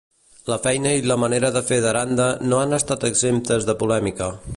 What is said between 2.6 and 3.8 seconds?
han estat exemptes de